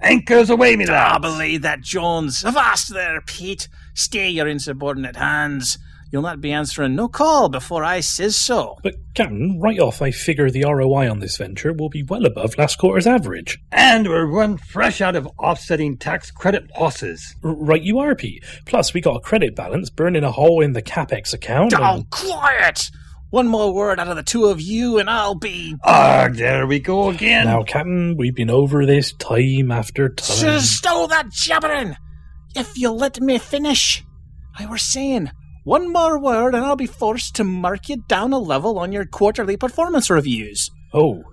[0.00, 1.22] Anchors away, me Ah, lads.
[1.22, 2.44] belay that, Jones.
[2.44, 3.68] Avast there, Pete.
[3.94, 5.78] Stay your insubordinate hands.
[6.12, 8.76] You'll not be answering no call before I says so.
[8.82, 12.56] But, Captain, right off, I figure the ROI on this venture will be well above
[12.56, 13.58] last quarter's average.
[13.72, 17.34] And we're run fresh out of offsetting tax credit losses.
[17.42, 18.44] R- right you are, Pete.
[18.66, 21.74] Plus, we got a credit balance burning a hole in the CapEx account.
[21.76, 22.90] Oh, and- quiet!
[23.30, 25.74] One more word out of the two of you, and I'll be.
[25.82, 27.46] Arg, there we go again.
[27.46, 30.36] Now, Captain, we've been over this time after time.
[30.38, 31.96] Just stow that jabbering!
[32.54, 34.04] If you'll let me finish.
[34.56, 35.32] I were saying,
[35.66, 39.04] one more word and I'll be forced to mark you down a level on your
[39.04, 40.70] quarterly performance reviews.
[40.94, 41.24] Oh,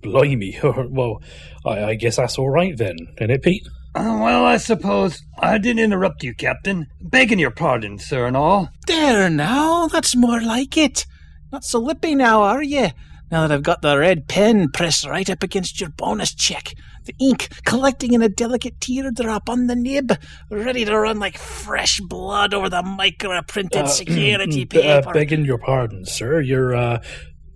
[0.00, 0.58] blimey.
[0.90, 1.22] well,
[1.66, 3.68] I, I guess that's all right then, isn't it, Pete?
[3.94, 6.86] Uh, well, I suppose I didn't interrupt you, Captain.
[7.02, 8.70] Begging your pardon, sir, and all.
[8.86, 11.04] There now, that's more like it.
[11.52, 12.88] Not so lippy now, are you?
[13.30, 16.72] Now that I've got the red pen pressed right up against your bonus check,
[17.04, 20.12] the ink collecting in a delicate teardrop on the nib,
[20.50, 25.12] ready to run like fresh blood over the micro-printed Uh, security uh, paper.
[25.12, 26.40] begging your pardon, sir.
[26.40, 27.02] You're, uh,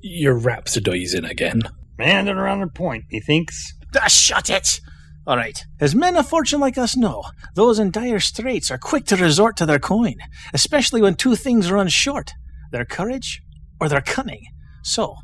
[0.00, 1.62] you're rhapsodizing again.
[1.98, 3.74] Man and around the point, methinks.
[3.96, 4.80] Ah, shut it!
[5.26, 5.62] All right.
[5.80, 7.22] As men of fortune like us know,
[7.54, 10.14] those in dire straits are quick to resort to their coin,
[10.54, 12.32] especially when two things run short
[12.72, 13.42] their courage
[13.80, 14.42] or their cunning.
[14.82, 15.16] So,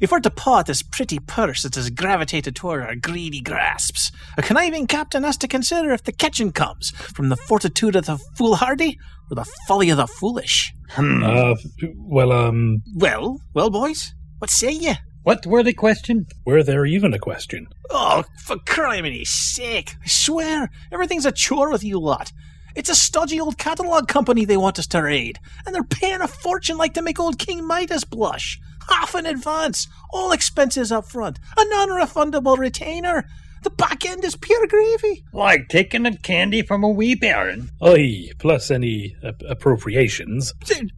[0.00, 4.10] if we're to paw at this pretty purse that has gravitated toward our greedy grasps,
[4.36, 8.18] a conniving captain has to consider if the catching comes from the fortitude of the
[8.36, 8.98] foolhardy
[9.30, 10.72] or the folly of the foolish.
[10.90, 11.22] Hmm.
[11.22, 11.54] Uh,
[11.96, 14.94] well, um, Well, well, boys, what say ye?
[15.22, 16.26] What were the question?
[16.46, 17.66] were there even a question?
[17.90, 19.94] Oh, for criminy sake!
[20.02, 22.32] I swear, everything's a chore with you lot.
[22.74, 26.28] It's a stodgy old catalogue company they want us to raid, and they're paying a
[26.28, 28.58] fortune like to make old King Midas blush.
[28.88, 33.28] Half in advance, all expenses up front, a non-refundable retainer.
[33.62, 35.24] The back end is pure gravy.
[35.32, 37.70] Like taking a candy from a wee baron.
[37.82, 40.54] Aye, plus any uh, appropriations.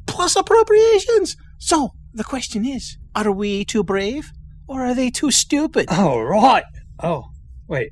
[0.07, 1.37] Plus appropriations.
[1.59, 4.31] So, the question is, are we too brave,
[4.69, 5.87] or are they too stupid?
[5.91, 6.65] Oh, right.
[7.03, 7.25] Oh,
[7.67, 7.91] wait.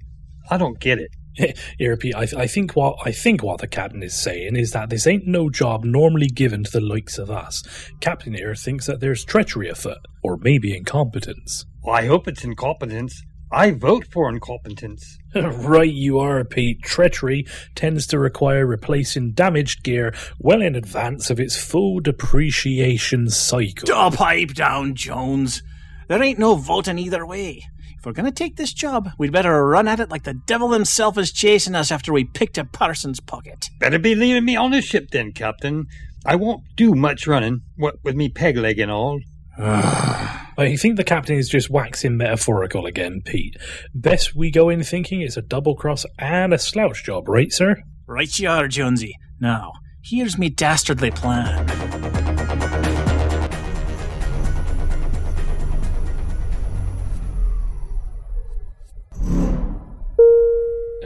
[0.50, 1.11] I don't get it.
[1.79, 4.90] Here, Pete, I, I think what I think what the captain is saying is that
[4.90, 7.62] this ain't no job normally given to the likes of us.
[8.01, 11.64] Captain here thinks that there's treachery afoot, or maybe incompetence.
[11.83, 13.22] Well, I hope it's incompetence.
[13.51, 15.18] I vote for incompetence.
[15.35, 16.83] right, you are, Pete.
[16.83, 23.90] Treachery tends to require replacing damaged gear well in advance of its full depreciation cycle.
[23.90, 25.62] Oh, pipe down, Jones.
[26.09, 27.62] There ain't no voting either way.
[27.98, 31.18] If we're gonna take this job, we'd better run at it like the devil himself
[31.18, 33.70] is chasing us after we picked a parson's pocket.
[33.80, 35.87] Better be leaving me on the ship then, Captain.
[36.24, 39.18] I won't do much running, what with me peg leg and all.
[39.58, 43.56] I think the captain is just waxing metaphorical again, Pete.
[43.92, 47.82] Best we go in thinking it's a double cross and a slouch job, right, sir?
[48.06, 49.16] Right you are, Jonesy.
[49.40, 49.72] Now,
[50.04, 51.97] here's me dastardly plan.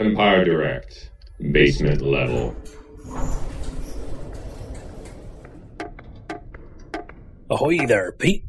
[0.04, 1.10] Empire Direct,
[1.52, 2.56] basement level.
[7.48, 8.44] Ahoy there, Pete.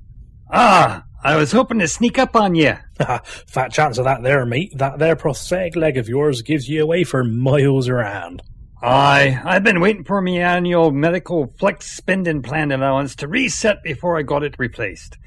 [0.51, 2.73] Ah, I was hoping to sneak up on you.
[3.45, 4.71] Fat chance of that there, mate.
[4.75, 8.41] That there prosthetic leg of yours gives you away for miles around.
[8.81, 14.17] Aye, I've been waiting for me annual medical flex spending plan allowance to reset before
[14.17, 15.19] I got it replaced.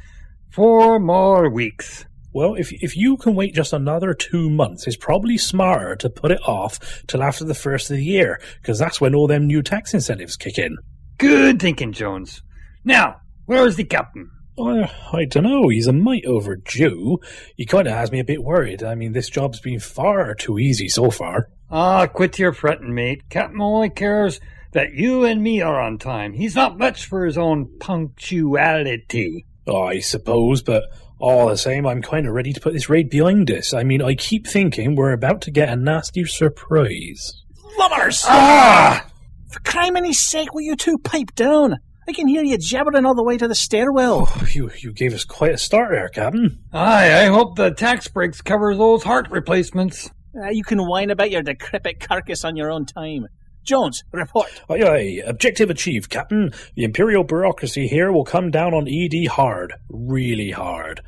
[0.50, 2.04] Four more weeks.
[2.36, 6.30] Well, if if you can wait just another two months, it's probably smarter to put
[6.30, 9.62] it off till after the first of the year, because that's when all them new
[9.62, 10.76] tax incentives kick in.
[11.16, 12.42] Good thinking, Jones.
[12.84, 14.30] Now, where's the captain?
[14.58, 15.68] I don't know.
[15.68, 17.20] He's a mite overdue.
[17.56, 18.82] He kind of has me a bit worried.
[18.82, 21.48] I mean, this job's been far too easy so far.
[21.70, 23.30] Ah, quit your fretting, mate.
[23.30, 24.40] Captain only cares
[24.72, 26.34] that you and me are on time.
[26.34, 29.46] He's not much for his own punctuality.
[29.66, 30.84] I suppose, but
[31.18, 33.72] all the same, I'm kind of ready to put this raid behind us.
[33.72, 37.42] I mean, I keep thinking we're about to get a nasty surprise.
[37.78, 38.22] Lubbers!
[38.26, 39.06] Ah!
[39.50, 41.76] For criminy sake, will you two pipe down?
[42.08, 44.28] I can hear you jabbering all the way to the stairwell.
[44.28, 46.62] Oh, you you gave us quite a start there, Captain.
[46.72, 50.10] Aye, I hope the tax breaks cover those heart replacements.
[50.40, 53.26] Uh, you can whine about your decrepit carcass on your own time.
[53.66, 54.48] Jones, report.
[54.70, 55.22] Aye, aye.
[55.26, 56.52] Objective achieved, Captain.
[56.76, 59.74] The Imperial bureaucracy here will come down on ED hard.
[59.90, 61.02] Really hard.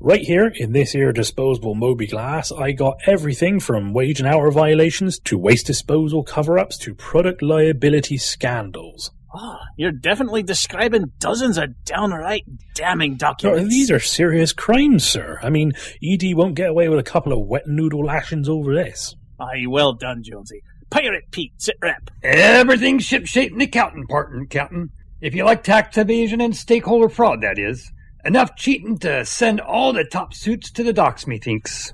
[0.00, 5.18] Right here, in this here disposable mobiGlas, I got everything from wage and hour violations
[5.20, 9.10] to waste disposal cover-ups to product liability scandals.
[9.36, 13.68] Oh, you're definitely describing dozens of downright damning No, documents.
[13.70, 15.40] these are serious crimes, sir.
[15.42, 15.72] I mean,
[16.02, 19.16] ED won't get away with a couple of wet noodle lashings over this.
[19.40, 20.62] Aye, well done, Jonesy.
[20.90, 22.10] Pirate Pete, sit rep.
[22.22, 24.90] Everything's shipshape in the accounting part, Captain.
[25.20, 27.90] If you like tax evasion and stakeholder fraud, that is.
[28.24, 31.92] Enough cheating to send all the top suits to the docks, methinks.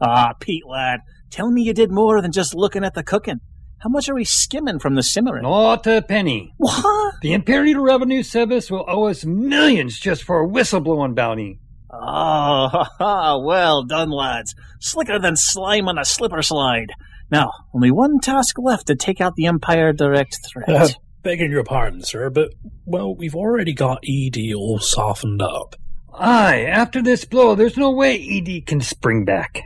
[0.00, 3.40] Ah, Pete, lad, tell me you did more than just looking at the cooking.
[3.78, 5.42] How much are we skimming from the simmering?
[5.42, 6.54] Not a penny.
[6.56, 7.14] What?
[7.20, 11.58] The Imperial Revenue Service will owe us millions just for a whistleblowing bounty.
[11.90, 14.54] Oh, ha, ha, well done, lads.
[14.80, 16.92] Slicker than slime on a slipper slide.
[17.30, 20.68] Now, only one task left to take out the Empire Direct threat.
[20.68, 20.88] Uh,
[21.22, 22.50] begging your pardon, sir, but,
[22.84, 25.76] well, we've already got ED all softened up.
[26.12, 29.62] Aye, after this blow, there's no way ED can spring back.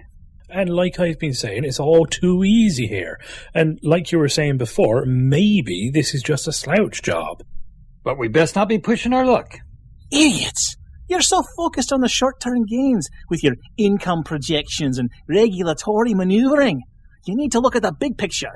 [0.51, 3.21] And like I've been saying, it's all too easy here.
[3.55, 7.42] And like you were saying before, maybe this is just a slouch job.
[8.03, 9.59] But we best not be pushing our luck.
[10.11, 10.77] Idiots!
[11.09, 16.83] You're so focused on the short term gains with your income projections and regulatory maneuvering.
[17.24, 18.52] You need to look at the big picture.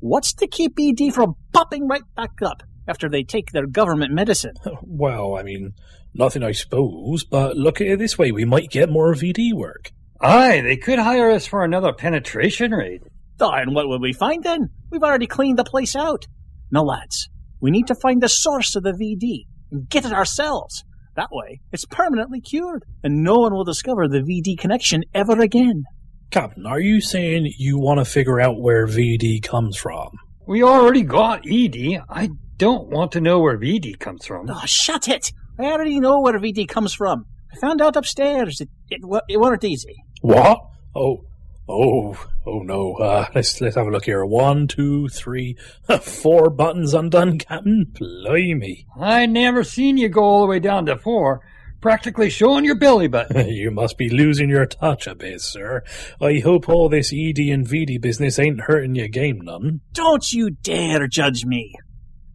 [0.00, 4.54] What's to keep ED from popping right back up after they take their government medicine?
[4.82, 5.72] Well, I mean,
[6.14, 9.90] nothing I suppose, but look at it this way, we might get more VD work.
[10.20, 13.02] Aye, they could hire us for another penetration raid.
[13.40, 14.70] Oh, and what will we find then?
[14.90, 16.26] We've already cleaned the place out.
[16.72, 17.28] No, lads,
[17.60, 20.84] we need to find the source of the VD and get it ourselves.
[21.14, 25.84] That way, it's permanently cured, and no one will discover the VD connection ever again.
[26.30, 30.10] Captain, are you saying you want to figure out where VD comes from?
[30.46, 32.02] We already got ED.
[32.08, 34.50] I don't want to know where VD comes from.
[34.50, 35.32] Oh, shut it!
[35.58, 37.24] I already know where VD comes from.
[37.50, 38.60] I found out upstairs.
[38.60, 39.96] It, it, wa- it wasn't easy.
[40.20, 40.60] What?
[40.94, 41.24] Oh,
[41.66, 42.94] oh, oh no.
[42.94, 44.24] Uh, let's let's have a look here.
[44.24, 45.56] One, two, three,
[46.02, 47.86] four buttons undone, Captain.
[47.98, 48.84] Blimey.
[49.00, 51.40] I never seen you go all the way down to four,
[51.80, 53.48] practically showing your belly button.
[53.54, 55.82] you must be losing your touch a bit, sir.
[56.20, 59.80] I hope all this ED and VD business ain't hurting your game none.
[59.92, 61.74] Don't you dare judge me.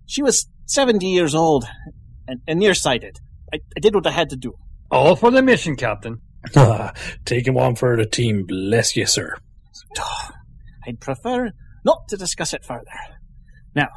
[0.06, 1.65] She was 70 years old
[2.27, 3.17] and, and nearsighted.
[3.53, 4.53] I, I did what I had to do.
[4.91, 6.21] All for the mission, Captain.
[7.25, 9.36] Taking one for the team, bless you, sir.
[10.86, 11.51] I'd prefer
[11.86, 12.86] not to discuss it further.
[13.75, 13.88] Now,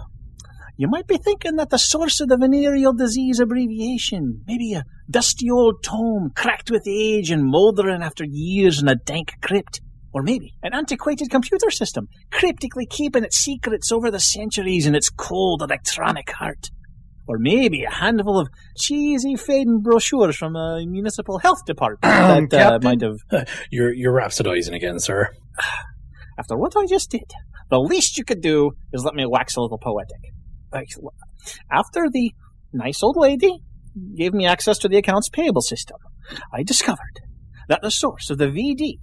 [0.79, 5.51] you might be thinking that the source of the venereal disease abbreviation, maybe a dusty
[5.51, 9.81] old tome cracked with age and mouldering after years in a dank crypt,
[10.13, 15.09] or maybe an antiquated computer system cryptically keeping its secrets over the centuries in its
[15.09, 16.69] cold electronic heart.
[17.27, 22.79] Or maybe a handful of cheesy fading brochures from a municipal health department that uh,
[22.83, 23.17] might have.
[23.71, 25.31] You're you're rhapsodizing again, sir.
[26.39, 27.33] After what I just did,
[27.71, 30.36] the least you could do is let me wax a little poetic.
[30.77, 30.89] Like,
[31.71, 32.33] After the
[32.73, 33.63] nice old lady
[34.15, 35.97] gave me access to the accounts payable system,
[36.53, 37.21] I discovered
[37.69, 38.99] that the source of the VD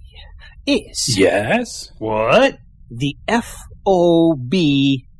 [0.66, 1.90] is Yes.
[1.98, 2.58] What?
[2.90, 4.52] the FOB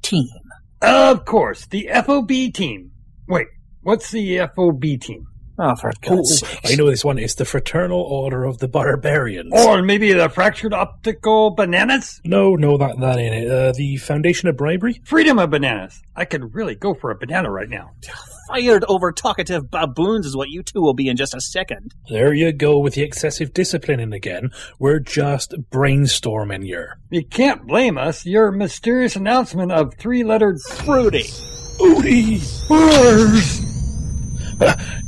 [0.03, 0.29] team.
[0.83, 2.93] Of course, the FOB team.
[3.27, 3.47] Wait,
[3.83, 5.25] what's the FOB team?
[5.59, 6.61] Oh, for Oh, God's sake.
[6.64, 7.19] I know this one.
[7.19, 9.53] It's the Fraternal Order of the Barbarians.
[9.55, 12.21] Or maybe the fractured optical bananas?
[12.25, 13.51] no, no, that that ain't it.
[13.51, 15.01] Uh, the Foundation of Bribery.
[15.05, 16.03] Freedom of bananas.
[16.17, 17.93] I could really go for a banana right now.
[18.49, 21.95] Fired over talkative baboons is what you two will be in just a second.
[22.11, 24.51] There you go with the excessive disciplining again.
[24.79, 26.99] We're just brainstorming here.
[27.11, 28.27] You can't blame us.
[28.27, 31.25] Your mysterious announcement of three-lettered Fruity.
[31.79, 33.61] Booty bars.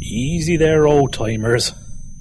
[0.09, 1.73] Easy there, old timers.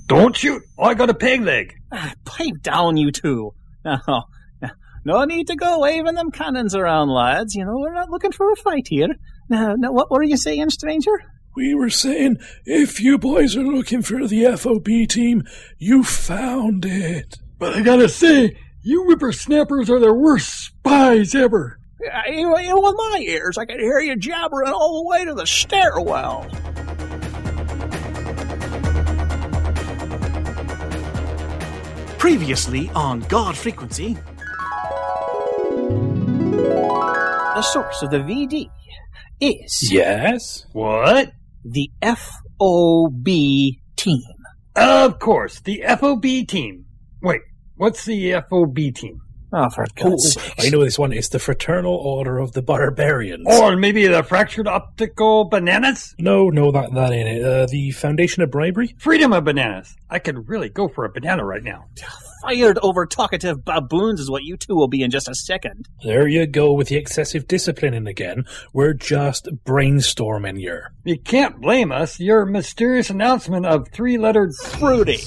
[0.07, 0.61] Don't shoot!
[0.79, 1.73] I got a peg leg.
[1.91, 3.51] Ah, Pipe down, you two.
[3.85, 7.53] No, no need to go waving them cannons around, lads.
[7.53, 9.09] You know, we're not looking for a fight here.
[9.49, 11.11] Now, now what were you saying, stranger?
[11.55, 15.43] We were saying, if you boys are looking for the FOB team,
[15.77, 17.37] you found it.
[17.59, 21.77] But I gotta say, you whippersnappers are the worst spies ever.
[22.03, 25.35] Uh, You, you, with my ears, I could hear you jabbering all the way to
[25.35, 26.47] the stairwell.
[32.25, 34.17] Previously on God Frequency.
[37.53, 38.67] The source of the VD
[39.39, 39.91] is.
[39.91, 40.65] Yes?
[40.73, 41.33] What?
[41.63, 43.25] The FOB
[43.95, 44.23] team.
[44.75, 46.85] Of course, the FOB team.
[47.21, 47.41] Wait,
[47.75, 49.21] what's the FOB team?
[49.57, 50.53] Oh, for Oh, God's sake.
[50.59, 51.13] I know this one.
[51.13, 53.45] It's the Fraternal Order of the Barbarians.
[53.47, 56.13] Or maybe the fractured optical bananas?
[56.19, 57.43] No, no, that that ain't it.
[57.43, 58.93] Uh, the Foundation of Bribery?
[58.99, 59.95] Freedom of bananas.
[60.09, 61.85] I could really go for a banana right now.
[62.41, 65.87] Fired over talkative baboons is what you two will be in just a second.
[66.03, 68.43] There you go with the excessive disciplining again.
[68.73, 70.91] We're just brainstorming here.
[71.05, 72.19] You can't blame us.
[72.19, 75.17] Your mysterious announcement of three-lettered Fruity.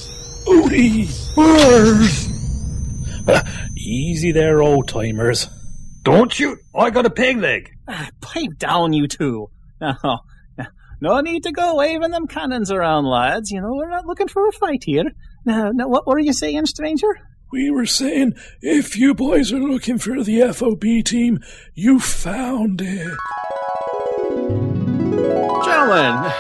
[0.47, 1.35] Ooty!
[1.35, 2.38] bars.
[3.77, 5.49] Easy there, old timers.
[6.03, 6.59] Don't shoot.
[6.75, 7.71] I got a peg leg.
[7.87, 9.51] Ah, Pipe down, you two.
[9.81, 9.95] No,
[11.01, 13.51] no need to go waving them cannons around, lads.
[13.51, 15.05] You know, we're not looking for a fight here.
[15.45, 17.19] Now, now what were you saying, stranger?
[17.51, 21.41] We were saying, if you boys are looking for the FOB team,
[21.75, 23.17] you found it.
[25.65, 26.33] Gentlemen,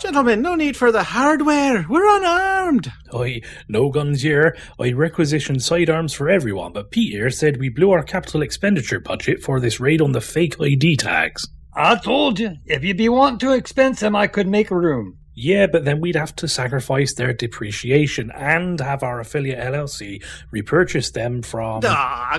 [0.00, 1.84] gentlemen, no need for the hardware.
[1.88, 2.90] We're unarmed.
[3.12, 4.56] I no guns here.
[4.78, 9.42] I requisitioned sidearms for everyone, but Pete here said we blew our capital expenditure budget
[9.42, 11.46] for this raid on the fake ID tags.
[11.74, 15.18] I told you, if you'd be wanting to expense them, I could make room.
[15.34, 21.12] Yeah, but then we'd have to sacrifice their depreciation and have our affiliate LLC repurchase
[21.12, 21.82] them from.
[21.84, 22.38] Ah,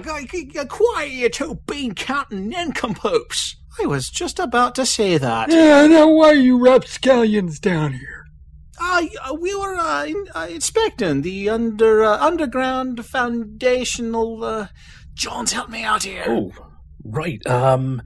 [0.68, 3.55] quiet, you two bean counting nincompoops.
[3.80, 5.49] I was just about to say that.
[5.49, 8.26] Yeah, now why you rapscallions down here?
[8.80, 9.05] Uh,
[9.39, 14.43] we were uh, in, uh, inspecting the under uh, underground foundational.
[14.43, 14.67] Uh,
[15.13, 16.26] Jones, help me out here.
[16.28, 16.51] Oh,
[17.03, 17.45] right.
[17.45, 18.01] Um,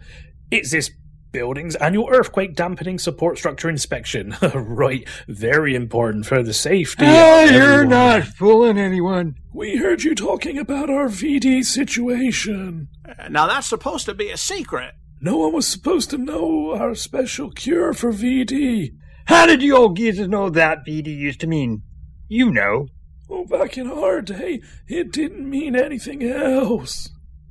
[0.51, 0.91] it's this
[1.31, 4.35] building's annual earthquake dampening support structure inspection.
[4.53, 7.05] right, very important for the safety.
[7.05, 9.35] Ah, of you're not fooling anyone.
[9.53, 12.89] We heard you talking about our VD situation.
[13.29, 14.93] Now that's supposed to be a secret.
[15.21, 18.91] No one was supposed to know our special cure for VD.
[19.25, 21.83] How did you old geezers know that VD used to mean?
[22.27, 22.87] You know.
[23.29, 27.09] Oh, back in our day, it didn't mean anything else.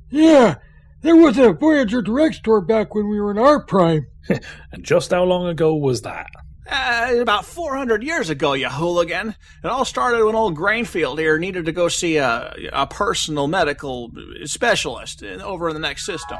[0.09, 0.55] Yeah,
[1.01, 4.07] there was a Voyager Direct store back when we were in our prime.
[4.71, 6.27] and just how long ago was that?
[6.67, 9.35] Uh, about 400 years ago, you hooligan.
[9.63, 14.11] It all started when old Grainfield here needed to go see a, a personal medical
[14.45, 16.39] specialist over in the next system.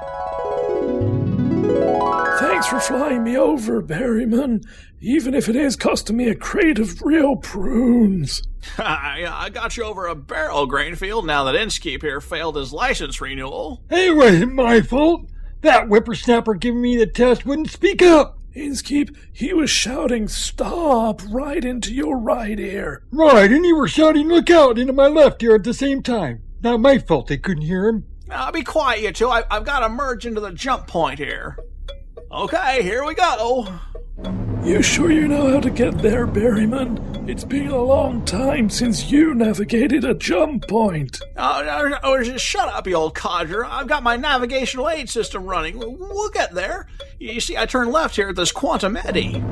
[2.39, 4.65] Thanks for flying me over, Berryman,
[4.99, 8.43] even if it is costing me a crate of real prunes.
[8.77, 13.21] I, I got you over a barrel, Grainfield, now that Inskeep here failed his license
[13.21, 13.81] renewal.
[13.89, 15.29] Hey, it wasn't my fault.
[15.61, 18.39] That whippersnapper giving me the test wouldn't speak up.
[18.53, 23.03] Inskeep, he was shouting, Stop, right into your right ear.
[23.11, 26.41] Right, and you were shouting, Look out, into my left ear at the same time.
[26.61, 28.05] Not my fault they couldn't hear him.
[28.27, 29.29] Now, be quiet, you two.
[29.29, 31.57] I, I've got to merge into the jump point here.
[32.31, 33.67] Okay, here we go.
[34.63, 37.29] You sure you know how to get there, Berryman?
[37.29, 41.19] It's been a long time since you navigated a jump point.
[41.37, 43.63] Oh, no, no, just shut up, you old codger.
[43.63, 45.77] I've got my navigational aid system running.
[45.77, 46.87] We'll, we'll get there.
[47.19, 49.43] You see, I turn left here at this quantum eddy.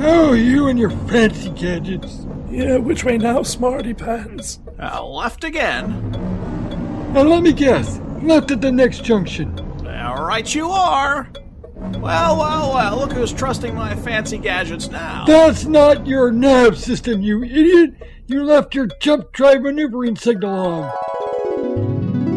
[0.00, 2.26] Oh, you and your fancy gadgets.
[2.48, 4.60] Yeah, which way now, smarty pants?
[4.78, 6.14] Uh, left again.
[7.18, 7.98] Now let me guess.
[8.22, 9.52] Left at the next junction.
[9.84, 11.28] All right, you are.
[11.74, 15.24] Well, well, well, look who's trusting my fancy gadgets now.
[15.26, 17.94] That's not your nav system, you idiot!
[18.28, 20.92] You left your jump drive maneuvering signal on.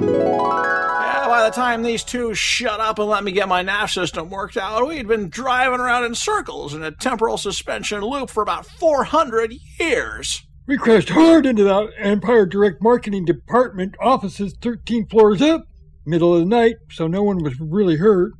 [0.01, 4.31] Yeah, by the time these two shut up and let me get my nav system
[4.31, 8.65] worked out, we'd been driving around in circles in a temporal suspension loop for about
[8.65, 10.41] 400 years.
[10.67, 15.65] We crashed hard into that Empire Direct Marketing Department offices 13 floors up,
[16.05, 18.31] middle of the night, so no one was really hurt.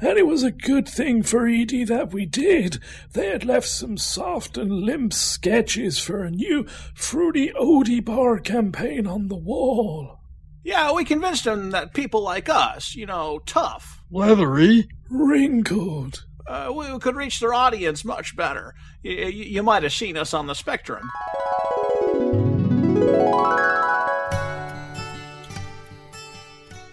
[0.00, 2.78] And it was a good thing for ED that we did.
[3.14, 9.06] They had left some soft and limp sketches for a new Fruity Oaty Bar campaign
[9.06, 10.20] on the wall.
[10.62, 14.88] Yeah, we convinced them that people like us, you know, tough, Leathery?
[15.10, 16.24] Wrinkled.
[16.46, 18.74] uh, we could reach their audience much better.
[19.04, 21.08] Y- y- you might have seen us on the spectrum.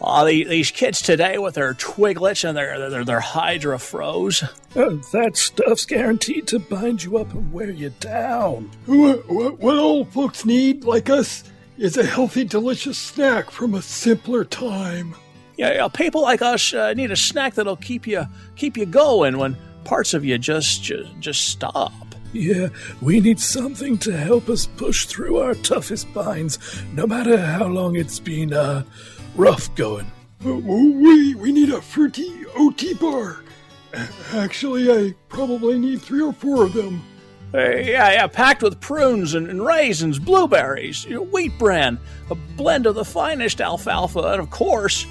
[0.08, 4.44] Oh, these kids today with their twiglets and their their, their hydra froze.
[4.76, 8.72] Uh, that stuff's guaranteed to bind you up and wear you down.
[8.86, 11.44] What, what, what old folks need, like us,
[11.78, 15.16] is a healthy, delicious snack from a simpler time.
[15.58, 19.38] Yeah, yeah people like us uh, need a snack that'll keep you keep you going
[19.38, 22.15] when parts of you just just, just stop.
[22.36, 22.68] Yeah,
[23.02, 26.60] we need something to help us push through our toughest binds,
[26.92, 28.84] no matter how long it's been, uh,
[29.36, 30.12] rough going.
[30.46, 33.38] Uh, we we need a fruity Oaty bar.
[34.34, 37.02] Actually, I probably need three or four of them.
[37.54, 41.98] Hey, yeah, yeah, packed with prunes and, and raisins, blueberries, wheat bran,
[42.30, 45.06] a blend of the finest alfalfa, and of course,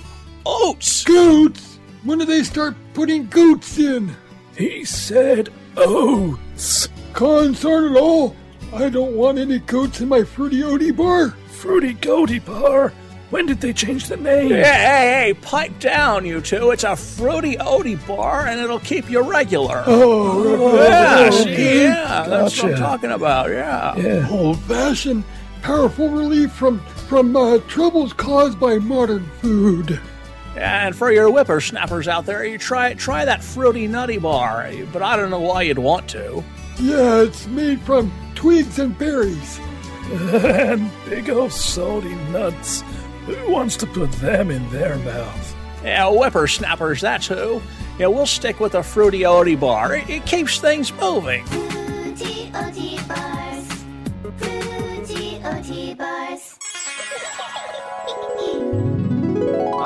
[0.44, 1.04] oats.
[1.04, 1.78] Goats.
[2.02, 4.14] When do they start putting goats in?
[4.58, 5.48] He said
[5.78, 6.88] oats.
[7.14, 8.36] Cons aren't at all.
[8.72, 11.30] I don't want any goats in my fruity Oaty bar.
[11.30, 12.92] Fruity Goaty Bar.
[13.30, 14.50] When did they change the name?
[14.50, 16.70] Hey, hey, hey, pipe down, you two.
[16.70, 19.82] It's a fruity oaty bar, and it'll keep you regular.
[19.86, 21.82] Oh, yeah, okay.
[21.82, 24.28] yeah, that's what I'm talking about, yeah.
[24.30, 25.24] Old fashioned,
[25.62, 29.98] powerful relief from from uh, troubles caused by modern food.
[30.56, 35.16] And for your whippersnappers out there, you try try that fruity nutty bar, but I
[35.16, 36.44] don't know why you'd want to.
[36.78, 39.60] Yeah, it's made from twigs and berries.
[40.12, 42.82] and big old salty nuts.
[43.26, 45.56] Who wants to put them in their mouth?
[45.82, 47.62] Yeah, whippersnappers, that's who.
[47.98, 49.94] Yeah, we'll stick with the fruity oaty bar.
[49.96, 51.44] It, it keeps things moving.
[51.46, 53.84] Fruity Oaty bars.
[54.38, 56.58] Fruity Oaty bars.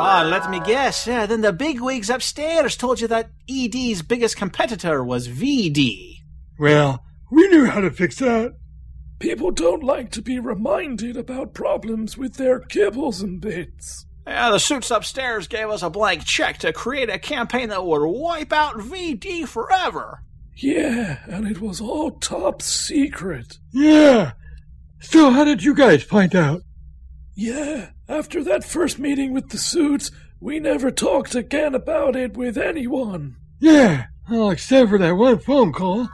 [0.00, 1.08] Ah, let me guess.
[1.08, 6.17] Yeah, then the bigwigs upstairs told you that ED's biggest competitor was VD.
[6.58, 8.54] Well, we knew how to fix that.
[9.18, 14.06] People don't like to be reminded about problems with their kibbles and bits.
[14.26, 18.06] Yeah, the suits upstairs gave us a blank check to create a campaign that would
[18.06, 20.22] wipe out VD forever.
[20.56, 23.58] Yeah, and it was all top secret.
[23.72, 24.32] Yeah.
[25.00, 26.62] So, how did you guys find out?
[27.34, 32.58] Yeah, after that first meeting with the suits, we never talked again about it with
[32.58, 33.36] anyone.
[33.60, 36.08] Yeah, well, except for that one phone call.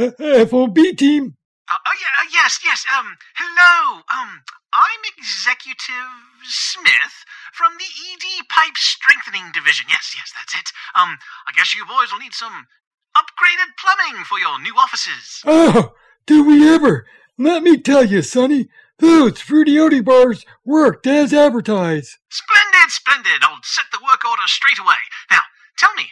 [0.48, 1.36] FOB team.
[1.68, 2.86] Uh, oh yeah, uh, yes, yes.
[2.88, 4.00] Um, hello.
[4.08, 4.40] Um,
[4.72, 9.86] I'm Executive Smith from the ED Pipe Strengthening Division.
[9.90, 10.72] Yes, yes, that's it.
[10.96, 12.64] Um, I guess you boys will need some
[13.12, 15.42] upgraded plumbing for your new offices.
[15.44, 15.92] Oh,
[16.24, 17.04] do we ever?
[17.36, 18.70] Let me tell you, Sonny,
[19.00, 22.16] those Fruity Oaty bars worked as advertised.
[22.30, 23.44] Splendid, splendid.
[23.44, 25.02] I'll set the work order straight away.
[25.30, 25.44] Now,
[25.76, 26.08] tell me,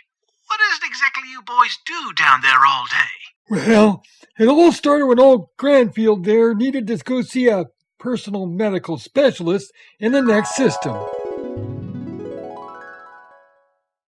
[0.46, 3.37] what is it exactly you boys do down there all day?
[3.50, 4.02] Well,
[4.38, 7.66] it all started when old Granfield there needed to go see a
[7.98, 10.96] personal medical specialist in the next system.